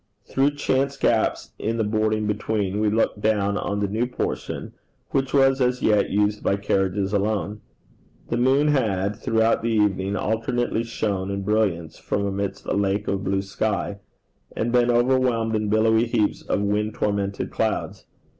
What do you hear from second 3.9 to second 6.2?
portion which was as yet